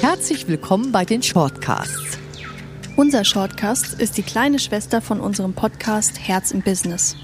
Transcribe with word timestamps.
Herzlich 0.00 0.48
willkommen 0.48 0.92
bei 0.92 1.04
den 1.04 1.22
Shortcasts. 1.22 2.18
Unser 2.96 3.24
Shortcast 3.24 4.00
ist 4.00 4.16
die 4.16 4.22
kleine 4.22 4.58
Schwester 4.58 5.00
von 5.00 5.20
unserem 5.20 5.52
Podcast 5.52 6.18
Herz 6.18 6.50
im 6.50 6.62
Business. 6.62 7.16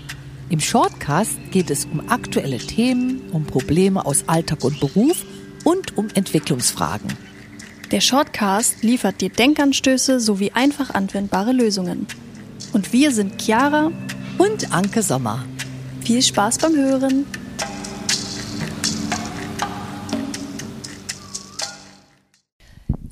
Im 0.50 0.60
Shortcast 0.60 1.38
geht 1.50 1.70
es 1.70 1.86
um 1.86 2.08
aktuelle 2.08 2.58
Themen, 2.58 3.22
um 3.32 3.44
Probleme 3.44 4.06
aus 4.06 4.28
Alltag 4.28 4.62
und 4.64 4.78
Beruf 4.80 5.24
und 5.64 5.96
um 5.96 6.08
Entwicklungsfragen. 6.14 7.12
Der 7.90 8.00
Shortcast 8.00 8.82
liefert 8.82 9.20
dir 9.20 9.30
Denkanstöße 9.30 10.20
sowie 10.20 10.52
einfach 10.52 10.90
anwendbare 10.90 11.52
Lösungen. 11.52 12.06
Und 12.72 12.92
wir 12.92 13.10
sind 13.10 13.40
Chiara 13.42 13.90
und 14.38 14.72
Anke 14.72 15.02
Sommer. 15.02 15.44
Viel 16.02 16.22
Spaß 16.22 16.58
beim 16.58 16.76
Hören! 16.76 17.26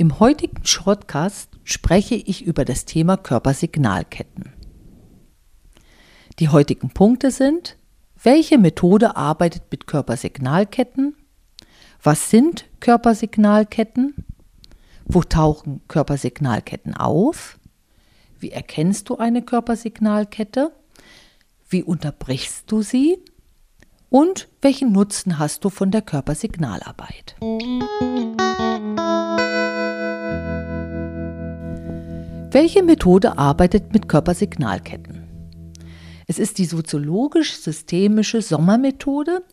Im 0.00 0.18
heutigen 0.18 0.64
Shortcast 0.64 1.50
spreche 1.62 2.14
ich 2.14 2.46
über 2.46 2.64
das 2.64 2.86
Thema 2.86 3.18
Körpersignalketten. 3.18 4.54
Die 6.38 6.48
heutigen 6.48 6.88
Punkte 6.88 7.30
sind, 7.30 7.76
welche 8.22 8.56
Methode 8.56 9.14
arbeitet 9.16 9.64
mit 9.70 9.86
Körpersignalketten? 9.86 11.16
Was 12.02 12.30
sind 12.30 12.64
Körpersignalketten? 12.80 14.14
Wo 15.04 15.22
tauchen 15.22 15.82
Körpersignalketten 15.86 16.94
auf? 16.96 17.58
Wie 18.38 18.52
erkennst 18.52 19.10
du 19.10 19.18
eine 19.18 19.42
Körpersignalkette? 19.42 20.72
Wie 21.68 21.82
unterbrichst 21.82 22.72
du 22.72 22.80
sie? 22.80 23.18
Und 24.08 24.48
welchen 24.62 24.92
Nutzen 24.92 25.38
hast 25.38 25.62
du 25.62 25.68
von 25.68 25.90
der 25.90 26.00
Körpersignalarbeit? 26.00 27.36
Welche 32.52 32.82
Methode 32.82 33.38
arbeitet 33.38 33.92
mit 33.92 34.08
Körpersignalketten? 34.08 35.22
Es 36.26 36.40
ist 36.40 36.58
die 36.58 36.64
soziologisch-systemische 36.64 38.42
Sommermethode 38.42 39.44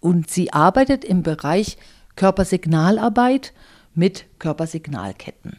und 0.00 0.28
sie 0.28 0.52
arbeitet 0.52 1.02
im 1.02 1.22
Bereich 1.22 1.78
Körpersignalarbeit 2.14 3.54
mit 3.94 4.26
Körpersignalketten. 4.38 5.56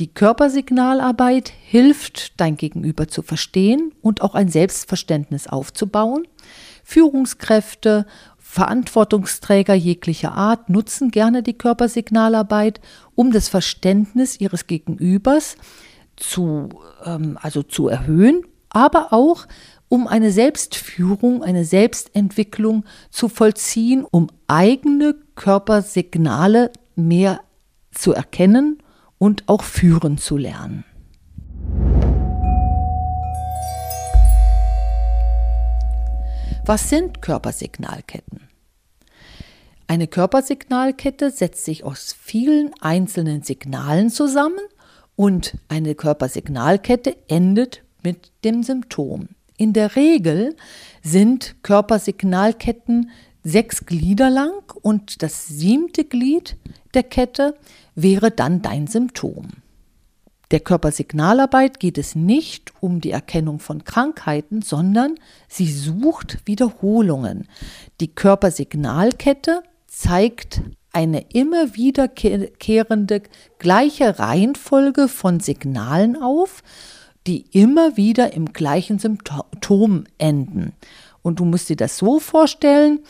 Die 0.00 0.12
Körpersignalarbeit 0.12 1.52
hilft, 1.62 2.40
dein 2.40 2.56
Gegenüber 2.56 3.06
zu 3.06 3.22
verstehen 3.22 3.92
und 4.02 4.20
auch 4.20 4.34
ein 4.34 4.48
Selbstverständnis 4.48 5.46
aufzubauen. 5.46 6.26
Führungskräfte 6.82 8.04
Verantwortungsträger 8.50 9.74
jeglicher 9.74 10.32
Art 10.32 10.70
nutzen 10.70 11.10
gerne 11.10 11.42
die 11.42 11.58
Körpersignalarbeit, 11.58 12.80
um 13.14 13.30
das 13.30 13.50
Verständnis 13.50 14.40
ihres 14.40 14.66
Gegenübers 14.66 15.56
zu, 16.16 16.70
ähm, 17.04 17.38
also 17.42 17.62
zu 17.62 17.88
erhöhen, 17.88 18.40
aber 18.70 19.12
auch 19.12 19.46
um 19.90 20.06
eine 20.08 20.32
Selbstführung, 20.32 21.42
eine 21.42 21.66
Selbstentwicklung 21.66 22.86
zu 23.10 23.28
vollziehen, 23.28 24.06
um 24.10 24.28
eigene 24.46 25.14
Körpersignale 25.34 26.72
mehr 26.96 27.42
zu 27.92 28.14
erkennen 28.14 28.78
und 29.18 29.46
auch 29.46 29.62
führen 29.62 30.16
zu 30.16 30.38
lernen. 30.38 30.84
Was 36.68 36.90
sind 36.90 37.22
Körpersignalketten? 37.22 38.46
Eine 39.86 40.06
Körpersignalkette 40.06 41.30
setzt 41.30 41.64
sich 41.64 41.82
aus 41.82 42.14
vielen 42.20 42.72
einzelnen 42.82 43.42
Signalen 43.42 44.10
zusammen 44.10 44.60
und 45.16 45.56
eine 45.68 45.94
Körpersignalkette 45.94 47.16
endet 47.26 47.84
mit 48.02 48.32
dem 48.44 48.62
Symptom. 48.62 49.30
In 49.56 49.72
der 49.72 49.96
Regel 49.96 50.56
sind 51.02 51.56
Körpersignalketten 51.62 53.12
sechs 53.42 53.86
Glieder 53.86 54.28
lang 54.28 54.62
und 54.82 55.22
das 55.22 55.46
siebte 55.46 56.04
Glied 56.04 56.58
der 56.92 57.04
Kette 57.04 57.56
wäre 57.94 58.30
dann 58.30 58.60
dein 58.60 58.88
Symptom. 58.88 59.48
Der 60.50 60.60
Körpersignalarbeit 60.60 61.78
geht 61.78 61.98
es 61.98 62.14
nicht 62.14 62.72
um 62.80 63.00
die 63.00 63.10
Erkennung 63.10 63.58
von 63.58 63.84
Krankheiten, 63.84 64.62
sondern 64.62 65.16
sie 65.46 65.70
sucht 65.70 66.38
Wiederholungen. 66.46 67.46
Die 68.00 68.08
Körpersignalkette 68.08 69.62
zeigt 69.86 70.62
eine 70.92 71.26
immer 71.32 71.74
wiederkehrende 71.74 73.22
gleiche 73.58 74.18
Reihenfolge 74.18 75.08
von 75.08 75.40
Signalen 75.40 76.16
auf, 76.16 76.62
die 77.26 77.44
immer 77.52 77.98
wieder 77.98 78.32
im 78.32 78.54
gleichen 78.54 78.98
Symptom 78.98 80.04
enden. 80.16 80.72
Und 81.20 81.40
du 81.40 81.44
musst 81.44 81.68
dir 81.68 81.76
das 81.76 81.98
so 81.98 82.20
vorstellen, 82.20 83.00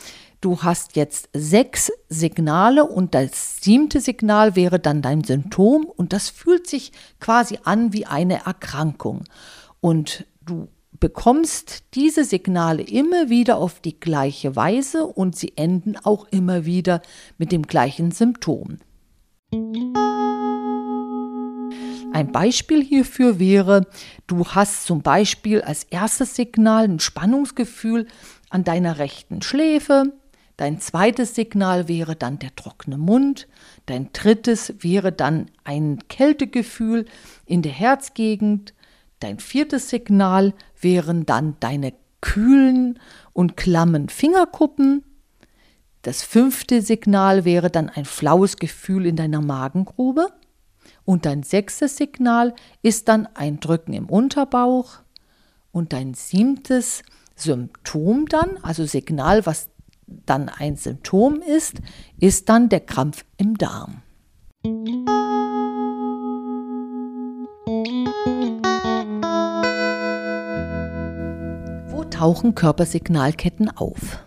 du 0.41 0.63
hast 0.63 0.95
jetzt 0.95 1.29
sechs 1.33 1.91
Signale 2.07 2.85
und 2.85 3.13
das 3.13 3.57
siebte 3.57 3.99
Signal 3.99 4.55
wäre 4.55 4.79
dann 4.79 5.01
dein 5.01 5.23
Symptom 5.23 5.85
und 5.85 6.13
das 6.13 6.29
fühlt 6.29 6.67
sich 6.67 6.91
quasi 7.19 7.59
an 7.63 7.93
wie 7.93 8.05
eine 8.05 8.45
Erkrankung. 8.45 9.23
Und 9.81 10.25
du 10.45 10.69
bekommst 10.99 11.83
diese 11.93 12.25
Signale 12.25 12.83
immer 12.83 13.29
wieder 13.29 13.57
auf 13.57 13.79
die 13.79 13.99
gleiche 13.99 14.55
Weise 14.55 15.05
und 15.05 15.35
sie 15.35 15.53
enden 15.55 15.95
auch 15.97 16.27
immer 16.31 16.65
wieder 16.65 17.01
mit 17.37 17.51
dem 17.51 17.63
gleichen 17.63 18.11
Symptom. 18.11 18.79
Ein 22.11 22.31
Beispiel 22.31 22.83
hierfür 22.83 23.39
wäre, 23.39 23.87
du 24.27 24.45
hast 24.47 24.85
zum 24.85 25.01
Beispiel 25.01 25.61
als 25.61 25.85
erstes 25.85 26.35
Signal 26.35 26.85
ein 26.85 26.99
Spannungsgefühl 26.99 28.07
an 28.49 28.63
deiner 28.63 28.97
rechten 28.97 29.41
Schläfe, 29.41 30.11
Dein 30.59 30.81
zweites 30.81 31.35
Signal 31.35 31.87
wäre 31.87 32.17
dann 32.17 32.37
der 32.37 32.53
trockene 32.53 32.97
Mund. 32.97 33.47
Dein 33.85 34.09
drittes 34.11 34.73
wäre 34.79 35.13
dann 35.13 35.49
ein 35.63 35.99
Kältegefühl 36.09 37.05
in 37.45 37.61
der 37.61 37.71
Herzgegend. 37.71 38.73
Dein 39.21 39.39
viertes 39.39 39.87
Signal 39.87 40.53
wären 40.81 41.25
dann 41.25 41.55
deine 41.61 41.93
kühlen 42.19 42.99
und 43.31 43.55
klammen 43.55 44.09
Fingerkuppen. 44.09 45.05
Das 46.01 46.23
fünfte 46.23 46.81
Signal 46.81 47.45
wäre 47.45 47.69
dann 47.69 47.87
ein 47.87 48.03
flaues 48.03 48.57
Gefühl 48.57 49.05
in 49.05 49.15
deiner 49.15 49.39
Magengrube. 49.39 50.27
Und 51.05 51.25
dein 51.25 51.43
sechstes 51.43 51.95
Signal 51.95 52.53
ist 52.81 53.07
dann 53.07 53.29
ein 53.33 53.61
Drücken 53.61 53.93
im 53.93 54.09
Unterbauch. 54.09 54.97
Und 55.71 55.93
dein 55.93 56.15
siebtes 56.15 57.03
Symptom 57.37 58.25
dann, 58.25 58.57
also 58.61 58.85
Signal, 58.85 59.45
was 59.45 59.69
dann 60.25 60.49
ein 60.49 60.75
Symptom 60.75 61.41
ist, 61.41 61.81
ist 62.19 62.49
dann 62.49 62.69
der 62.69 62.81
Krampf 62.81 63.25
im 63.37 63.57
Darm. 63.57 64.01
Wo 71.87 72.03
tauchen 72.05 72.55
Körpersignalketten 72.55 73.69
auf? 73.69 74.25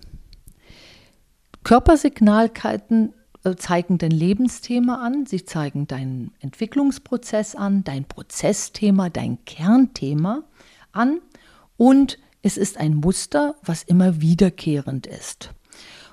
Körpersignalketten 1.65 3.15
äh, 3.45 3.57
zeigen 3.57 3.99
dein 3.99 4.11
Lebensthema 4.11 5.05
an, 5.05 5.27
sie 5.27 5.45
zeigen 5.45 5.87
deinen 5.87 6.33
Entwicklungsprozess 6.41 7.55
an, 7.55 7.85
dein 7.85 8.05
Prozessthema, 8.05 9.11
dein 9.11 9.45
Kernthema 9.45 10.45
an 10.93 11.21
und 11.77 12.19
es 12.43 12.57
ist 12.57 12.77
ein 12.79 12.97
Muster, 12.97 13.55
was 13.63 13.83
immer 13.85 14.21
wiederkehrend 14.21 15.07
ist. 15.07 15.51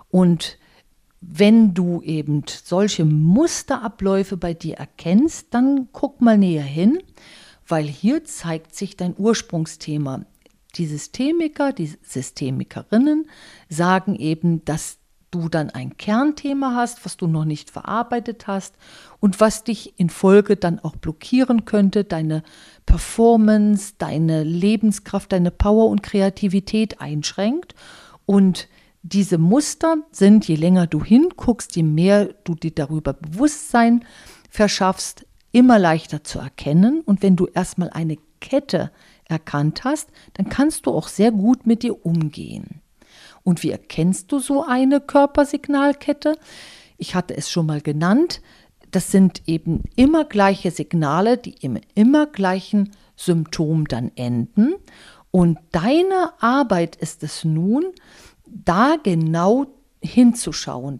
Und 0.09 0.57
wenn 1.21 1.73
du 1.73 2.01
eben 2.01 2.43
solche 2.47 3.05
Musterabläufe 3.05 4.37
bei 4.37 4.53
dir 4.53 4.75
erkennst, 4.77 5.47
dann 5.51 5.89
guck 5.91 6.21
mal 6.21 6.37
näher 6.37 6.63
hin, 6.63 6.99
weil 7.67 7.85
hier 7.85 8.23
zeigt 8.23 8.75
sich 8.75 8.95
dein 8.95 9.15
Ursprungsthema. 9.17 10.25
Die 10.75 10.85
Systemiker, 10.85 11.73
die 11.73 11.93
Systemikerinnen 12.03 13.29
sagen 13.69 14.15
eben, 14.15 14.63
dass 14.65 14.97
du 15.31 15.49
dann 15.49 15.69
ein 15.69 15.97
Kernthema 15.97 16.73
hast, 16.75 17.05
was 17.05 17.17
du 17.17 17.27
noch 17.27 17.45
nicht 17.45 17.69
verarbeitet 17.69 18.47
hast 18.47 18.75
und 19.19 19.39
was 19.39 19.63
dich 19.63 19.99
in 19.99 20.09
Folge 20.09 20.55
dann 20.55 20.79
auch 20.79 20.95
blockieren 20.95 21.65
könnte, 21.65 22.03
deine 22.03 22.43
Performance, 22.85 23.93
deine 23.97 24.43
Lebenskraft, 24.43 25.31
deine 25.31 25.51
Power 25.51 25.87
und 25.89 26.01
Kreativität 26.01 27.01
einschränkt. 27.01 27.75
Und 28.25 28.67
diese 29.11 29.37
Muster 29.37 29.97
sind, 30.11 30.47
je 30.47 30.55
länger 30.55 30.87
du 30.87 31.03
hinguckst, 31.03 31.75
je 31.75 31.83
mehr 31.83 32.29
du 32.43 32.55
dir 32.55 32.71
darüber 32.71 33.13
Bewusstsein 33.13 34.05
verschaffst, 34.49 35.25
immer 35.51 35.79
leichter 35.79 36.23
zu 36.23 36.39
erkennen. 36.39 37.01
Und 37.01 37.23
wenn 37.23 37.35
du 37.35 37.47
erstmal 37.47 37.89
eine 37.89 38.17
Kette 38.39 38.91
erkannt 39.25 39.83
hast, 39.83 40.09
dann 40.33 40.49
kannst 40.49 40.85
du 40.85 40.91
auch 40.91 41.07
sehr 41.07 41.31
gut 41.31 41.65
mit 41.67 41.83
dir 41.83 42.05
umgehen. 42.05 42.81
Und 43.43 43.63
wie 43.63 43.71
erkennst 43.71 44.31
du 44.31 44.39
so 44.39 44.63
eine 44.63 45.01
Körpersignalkette? 45.01 46.35
ich 46.99 47.15
hatte 47.15 47.35
es 47.35 47.49
schon 47.49 47.65
mal 47.65 47.81
genannt, 47.81 48.41
das 48.91 49.11
sind 49.11 49.47
eben 49.47 49.83
immer 49.95 50.25
gleiche 50.25 50.71
Signale, 50.71 51.37
die 51.37 51.55
im 51.61 51.79
immer 51.95 52.27
gleichen 52.27 52.91
Symptom 53.15 53.87
dann 53.87 54.11
enden. 54.15 54.75
Und 55.31 55.59
deine 55.71 56.33
Arbeit 56.39 56.95
ist 56.95 57.23
es 57.23 57.43
nun, 57.43 57.85
da 58.51 58.97
genau 59.01 59.67
hinzuschauen. 60.01 60.99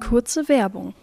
Kurze 0.00 0.48
Werbung. 0.48 0.94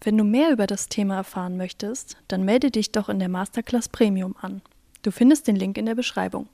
Wenn 0.00 0.18
du 0.18 0.24
mehr 0.24 0.50
über 0.52 0.66
das 0.66 0.88
Thema 0.88 1.16
erfahren 1.16 1.56
möchtest, 1.56 2.16
dann 2.28 2.44
melde 2.44 2.70
dich 2.70 2.92
doch 2.92 3.08
in 3.08 3.18
der 3.18 3.28
Masterclass 3.28 3.88
Premium 3.88 4.36
an. 4.40 4.62
Du 5.02 5.10
findest 5.10 5.46
den 5.48 5.56
Link 5.56 5.78
in 5.78 5.86
der 5.86 5.94
Beschreibung. 5.94 6.48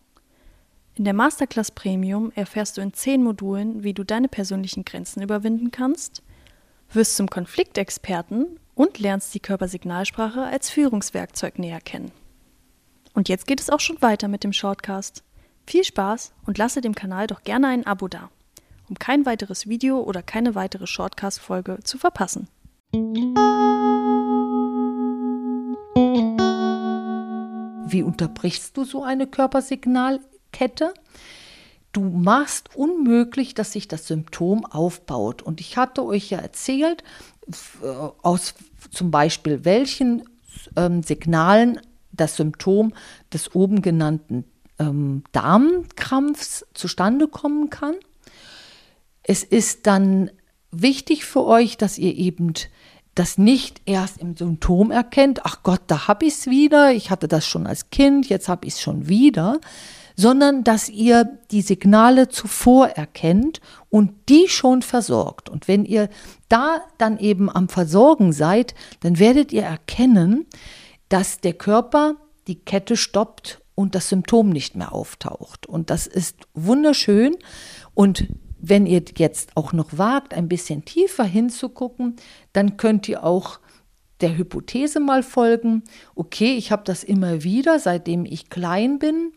In 0.95 1.05
der 1.05 1.15
Masterclass 1.15 1.71
Premium 1.71 2.31
erfährst 2.35 2.77
du 2.77 2.83
in 2.83 2.93
zehn 2.93 3.23
Modulen, 3.23 3.83
wie 3.83 3.95
du 3.95 4.05
deine 4.05 4.29
persönlichen 4.29 4.85
Grenzen 4.85 5.23
überwinden 5.23 5.71
kannst, 5.71 6.23
wirst 6.93 7.17
zum 7.17 7.29
Konfliktexperten 7.29 8.59
und 8.75 8.99
lernst 8.99 9.35
die 9.35 9.41
Körpersignalsprache 9.41 10.43
als 10.43 10.69
Führungswerkzeug 10.71 11.59
näher 11.59 11.81
kennen. 11.81 12.12
Und 13.14 13.29
jetzt 13.29 13.47
geht 13.47 13.61
es 13.61 13.70
auch 13.70 13.81
schon 13.81 14.00
weiter 14.00 14.29
mit 14.29 14.44
dem 14.44 14.53
Shortcast. 14.53 15.23
Viel 15.67 15.85
Spaß 15.85 16.32
und 16.47 16.59
lasse 16.59 16.81
dem 16.81 16.94
Kanal 16.94 17.26
doch 17.26 17.43
gerne 17.43 17.69
ein 17.69 17.87
Abo 17.87 18.09
da, 18.09 18.31
um 18.88 18.99
kein 18.99 19.26
weiteres 19.26 19.69
Video 19.69 20.00
oder 20.00 20.23
keine 20.23 20.55
weitere 20.55 20.87
Shortcast-Folge 20.87 21.79
zu 21.85 21.99
verpassen. 21.99 22.49
Wie 27.87 28.03
unterbrichst 28.03 28.76
du 28.76 28.85
so 28.85 29.03
eine 29.03 29.26
Körpersignal 29.26 30.20
Kette. 30.53 30.94
Du 31.93 32.03
machst 32.03 32.75
unmöglich, 32.76 33.55
dass 33.55 33.73
sich 33.73 33.88
das 33.88 34.06
Symptom 34.06 34.64
aufbaut. 34.64 35.43
Und 35.43 35.61
ich 35.61 35.76
hatte 35.76 36.05
euch 36.05 36.31
ja 36.31 36.38
erzählt, 36.38 37.03
äh, 37.82 37.87
aus 38.23 38.55
zum 38.91 39.11
Beispiel 39.11 39.64
welchen 39.64 40.23
ähm, 40.76 41.03
Signalen 41.03 41.81
das 42.12 42.37
Symptom 42.37 42.93
des 43.32 43.55
oben 43.55 43.82
genannten 43.82 44.44
ähm, 44.79 45.25
Darmkrampfs 45.32 46.67
zustande 46.75 47.29
kommen 47.29 47.70
kann. 47.70 47.94
Es 49.23 49.44
ist 49.44 49.87
dann 49.87 50.31
wichtig 50.70 51.25
für 51.25 51.44
euch, 51.44 51.76
dass 51.76 51.99
ihr 51.99 52.14
eben 52.17 52.55
das 53.14 53.37
nicht 53.37 53.82
erst 53.85 54.19
im 54.19 54.37
Symptom 54.37 54.91
erkennt, 54.91 55.44
ach 55.44 55.62
Gott, 55.62 55.82
da 55.87 56.09
habe 56.09 56.25
ich 56.25 56.35
es 56.35 56.47
wieder, 56.47 56.93
ich 56.93 57.11
hatte 57.11 57.29
das 57.29 57.47
schon 57.47 57.67
als 57.67 57.91
Kind, 57.91 58.29
jetzt 58.29 58.49
habe 58.49 58.67
ich 58.67 58.75
es 58.75 58.81
schon 58.81 59.09
wieder, 59.09 59.61
sondern 60.17 60.64
dass 60.64 60.88
ihr 60.88 61.38
die 61.50 61.61
Signale 61.62 62.29
zuvor 62.29 62.88
erkennt 62.88 63.61
und 63.91 64.12
die 64.29 64.49
schon 64.49 64.82
versorgt. 64.82 65.49
Und 65.50 65.69
wenn 65.69 65.85
ihr 65.85 66.09
da 66.49 66.81
dann 66.99 67.19
eben 67.19 67.50
am 67.50 67.69
Versorgen 67.69 68.32
seid, 68.32 68.75
dann 69.00 69.19
werdet 69.19 69.53
ihr 69.53 69.62
erkennen, 69.62 70.47
dass 71.12 71.41
der 71.41 71.53
Körper 71.53 72.17
die 72.47 72.55
Kette 72.55 72.97
stoppt 72.97 73.61
und 73.75 73.94
das 73.94 74.09
Symptom 74.09 74.49
nicht 74.49 74.76
mehr 74.76 74.94
auftaucht. 74.94 75.67
Und 75.67 75.91
das 75.91 76.06
ist 76.06 76.38
wunderschön. 76.55 77.37
Und 77.93 78.29
wenn 78.59 78.87
ihr 78.87 79.03
jetzt 79.19 79.55
auch 79.55 79.75
noch 79.75 79.99
wagt, 79.99 80.32
ein 80.32 80.49
bisschen 80.49 80.87
tiefer 80.87 81.25
hinzugucken, 81.25 82.17
dann 82.55 82.79
könnt 82.79 83.11
ihr 83.11 83.25
auch 83.25 83.61
der 84.23 84.38
Hypothese 84.38 85.00
mal 85.00 85.23
folgen, 85.23 85.82
okay, 86.14 86.55
ich 86.55 86.73
habe 86.73 86.85
das 86.85 87.05
immer 87.05 87.43
wieder, 87.43 87.79
seitdem 87.79 88.25
ich 88.25 88.49
klein 88.49 88.99
bin, 88.99 89.32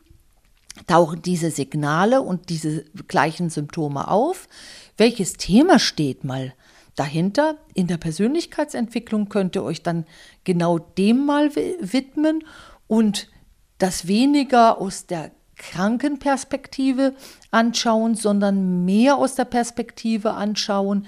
tauchen 0.88 1.24
diese 1.24 1.52
Signale 1.52 2.22
und 2.22 2.50
diese 2.50 2.86
gleichen 3.08 3.50
Symptome 3.50 4.08
auf. 4.08 4.48
Welches 4.96 5.34
Thema 5.34 5.80
steht 5.80 6.24
mal 6.24 6.54
dahinter? 6.96 7.58
In 7.74 7.88
der 7.88 7.98
Persönlichkeitsentwicklung 7.98 9.30
könnt 9.30 9.56
ihr 9.56 9.64
euch 9.64 9.84
dann 9.84 10.06
genau 10.44 10.80
dem 10.80 11.26
mal 11.26 11.56
widmen 11.56 12.44
und 12.88 13.30
das 13.78 14.08
weniger 14.08 14.80
aus 14.80 15.06
der 15.06 15.32
Krankenperspektive 15.58 17.16
anschauen, 17.52 18.16
sondern 18.16 18.86
mehr 18.86 19.18
aus 19.18 19.36
der 19.36 19.46
Perspektive 19.46 20.34
anschauen, 20.34 21.08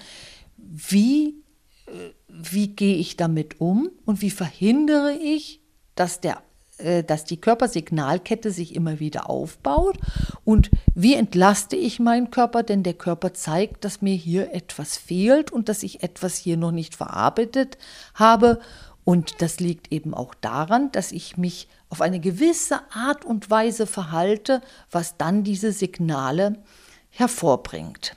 wie, 0.58 1.44
äh, 1.88 2.12
wie 2.28 2.70
gehe 2.70 2.96
ich 2.96 3.18
damit 3.18 3.60
um 3.60 3.90
und 4.06 4.22
wie 4.22 4.32
verhindere 4.32 5.14
ich, 5.14 5.62
dass 5.96 6.22
der 6.22 6.42
dass 6.78 7.26
die 7.26 7.42
Körpersignalkette 7.42 8.52
sich 8.52 8.76
immer 8.76 9.00
wieder 9.00 9.30
aufbaut. 9.30 9.98
Und 10.44 10.70
wie 10.94 11.16
entlaste 11.16 11.76
ich 11.76 12.00
meinen 12.00 12.30
Körper, 12.30 12.64
denn 12.64 12.84
der 12.84 12.94
Körper 12.94 13.34
zeigt, 13.34 13.84
dass 13.84 14.02
mir 14.02 14.16
hier 14.16 14.54
etwas 14.54 14.98
fehlt 14.98 15.52
und 15.52 15.70
dass 15.70 15.84
ich 15.84 16.04
etwas 16.04 16.38
hier 16.38 16.58
noch 16.58 16.72
nicht 16.72 16.96
verarbeitet 16.96 17.78
habe. 18.14 18.60
Und 19.04 19.42
das 19.42 19.60
liegt 19.60 19.92
eben 19.92 20.14
auch 20.14 20.34
daran, 20.36 20.92
dass 20.92 21.12
ich 21.12 21.38
mich 21.38 21.68
auf 21.90 22.02
eine 22.02 22.20
gewisse 22.20 22.82
Art 22.92 23.26
und 23.26 23.50
Weise 23.50 23.88
verhalte, 23.88 24.62
was 24.92 25.18
dann 25.18 25.44
diese 25.44 25.72
Signale 25.72 26.62
hervorbringt. 27.10 28.16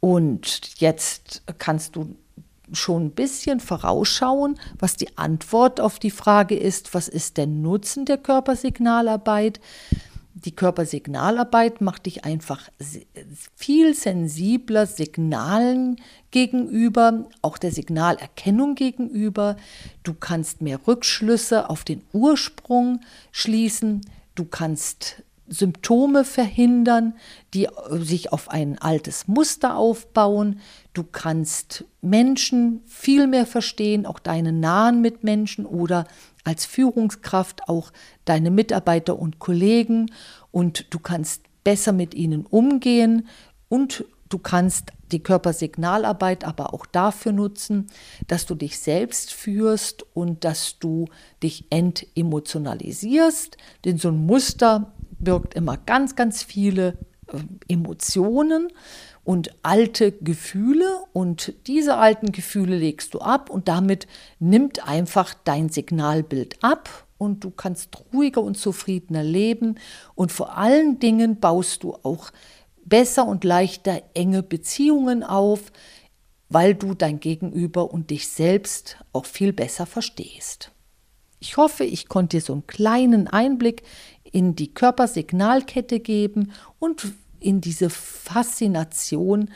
Und 0.00 0.80
jetzt 0.80 1.42
kannst 1.58 1.96
du 1.96 2.16
schon 2.72 3.06
ein 3.06 3.10
bisschen 3.10 3.60
vorausschauen, 3.60 4.58
was 4.78 4.96
die 4.96 5.16
Antwort 5.18 5.80
auf 5.80 5.98
die 5.98 6.10
Frage 6.10 6.56
ist, 6.56 6.94
was 6.94 7.08
ist 7.08 7.36
der 7.36 7.46
Nutzen 7.46 8.04
der 8.04 8.18
Körpersignalarbeit? 8.18 9.60
Die 10.34 10.54
Körpersignalarbeit 10.54 11.80
macht 11.80 12.06
dich 12.06 12.24
einfach 12.24 12.70
viel 13.54 13.94
sensibler 13.94 14.86
Signalen 14.86 16.00
gegenüber, 16.30 17.28
auch 17.42 17.58
der 17.58 17.72
Signalerkennung 17.72 18.74
gegenüber. 18.74 19.56
Du 20.02 20.14
kannst 20.14 20.62
mehr 20.62 20.80
Rückschlüsse 20.86 21.68
auf 21.68 21.84
den 21.84 22.02
Ursprung 22.12 23.00
schließen. 23.32 24.00
Du 24.34 24.44
kannst 24.44 25.22
Symptome 25.50 26.24
verhindern, 26.24 27.14
die 27.52 27.64
äh, 27.64 27.70
sich 27.98 28.32
auf 28.32 28.48
ein 28.50 28.78
altes 28.78 29.28
Muster 29.28 29.76
aufbauen. 29.76 30.60
Du 30.94 31.02
kannst 31.02 31.84
Menschen 32.00 32.80
viel 32.86 33.26
mehr 33.26 33.46
verstehen, 33.46 34.06
auch 34.06 34.20
deine 34.20 34.52
nahen 34.52 35.02
Mitmenschen 35.02 35.66
oder 35.66 36.06
als 36.44 36.64
Führungskraft 36.64 37.68
auch 37.68 37.92
deine 38.24 38.50
Mitarbeiter 38.50 39.18
und 39.18 39.40
Kollegen. 39.40 40.10
Und 40.52 40.86
du 40.94 40.98
kannst 41.00 41.42
besser 41.64 41.92
mit 41.92 42.14
ihnen 42.14 42.46
umgehen. 42.46 43.28
Und 43.68 44.04
du 44.28 44.38
kannst 44.38 44.92
die 45.12 45.22
Körpersignalarbeit 45.22 46.44
aber 46.44 46.72
auch 46.72 46.86
dafür 46.86 47.32
nutzen, 47.32 47.88
dass 48.28 48.46
du 48.46 48.54
dich 48.54 48.78
selbst 48.78 49.32
führst 49.32 50.06
und 50.14 50.44
dass 50.44 50.78
du 50.78 51.06
dich 51.42 51.66
entemotionalisierst, 51.70 53.56
denn 53.84 53.98
so 53.98 54.08
ein 54.08 54.24
Muster 54.24 54.92
birgt 55.20 55.54
immer 55.54 55.76
ganz, 55.76 56.16
ganz 56.16 56.42
viele 56.42 56.98
äh, 57.28 57.38
Emotionen 57.68 58.68
und 59.22 59.50
alte 59.62 60.12
Gefühle 60.12 61.04
und 61.12 61.54
diese 61.66 61.96
alten 61.96 62.32
Gefühle 62.32 62.76
legst 62.76 63.14
du 63.14 63.20
ab 63.20 63.50
und 63.50 63.68
damit 63.68 64.06
nimmt 64.38 64.86
einfach 64.88 65.34
dein 65.44 65.68
Signalbild 65.68 66.62
ab 66.64 67.06
und 67.18 67.44
du 67.44 67.50
kannst 67.50 67.96
ruhiger 68.12 68.42
und 68.42 68.56
zufriedener 68.56 69.22
leben 69.22 69.76
und 70.14 70.32
vor 70.32 70.56
allen 70.56 70.98
Dingen 70.98 71.38
baust 71.38 71.82
du 71.82 71.94
auch 72.02 72.30
besser 72.84 73.26
und 73.26 73.44
leichter 73.44 74.02
enge 74.14 74.42
Beziehungen 74.42 75.22
auf, 75.22 75.70
weil 76.48 76.74
du 76.74 76.94
dein 76.94 77.20
Gegenüber 77.20 77.92
und 77.92 78.10
dich 78.10 78.28
selbst 78.28 78.96
auch 79.12 79.26
viel 79.26 79.52
besser 79.52 79.86
verstehst. 79.86 80.72
Ich 81.38 81.56
hoffe, 81.56 81.84
ich 81.84 82.08
konnte 82.08 82.36
dir 82.36 82.42
so 82.42 82.52
einen 82.52 82.66
kleinen 82.66 83.28
Einblick 83.28 83.82
in 84.32 84.54
die 84.54 84.72
Körpersignalkette 84.72 86.00
geben 86.00 86.52
und 86.78 87.12
in 87.40 87.60
diese 87.60 87.90
Faszination 87.90 89.50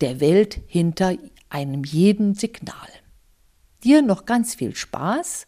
der 0.00 0.20
Welt 0.20 0.60
hinter 0.66 1.16
einem 1.48 1.84
jeden 1.84 2.34
Signal. 2.34 2.88
Dir 3.82 4.02
noch 4.02 4.26
ganz 4.26 4.54
viel 4.54 4.74
Spaß 4.74 5.46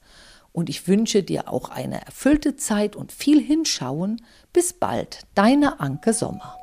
und 0.52 0.68
ich 0.68 0.86
wünsche 0.88 1.22
dir 1.22 1.48
auch 1.48 1.70
eine 1.70 2.04
erfüllte 2.04 2.56
Zeit 2.56 2.96
und 2.96 3.12
viel 3.12 3.40
Hinschauen. 3.40 4.22
Bis 4.52 4.72
bald, 4.72 5.20
deine 5.34 5.80
Anke 5.80 6.12
Sommer. 6.12 6.56